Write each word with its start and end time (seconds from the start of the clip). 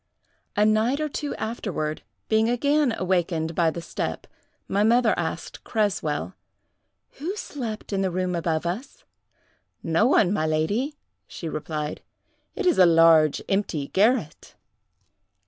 "A 0.55 0.65
night 0.65 0.99
or 0.99 1.07
two 1.07 1.35
afterward, 1.35 2.01
being 2.27 2.49
again 2.49 2.91
awakened 2.97 3.53
by 3.53 3.69
the 3.69 3.83
step, 3.83 4.25
my 4.67 4.81
mother 4.83 5.13
asked 5.15 5.63
Creswell, 5.63 6.33
'Who 7.19 7.35
slept 7.35 7.93
in 7.93 8.01
the 8.01 8.09
room 8.09 8.33
above 8.33 8.65
us?' 8.65 9.03
'No 9.83 10.07
one, 10.07 10.33
my 10.33 10.47
lady,' 10.47 10.95
she 11.27 11.47
replied—'it 11.47 12.65
is 12.65 12.79
a 12.79 12.85
large, 12.87 13.43
empty 13.47 13.89
garret. 13.89 14.55